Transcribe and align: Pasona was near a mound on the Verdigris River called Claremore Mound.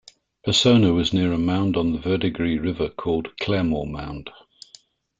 Pasona 0.43 0.95
was 0.95 1.13
near 1.13 1.31
a 1.31 1.37
mound 1.37 1.77
on 1.77 1.91
the 1.93 1.99
Verdigris 1.99 2.59
River 2.59 2.89
called 2.89 3.27
Claremore 3.39 3.85
Mound. 3.87 4.31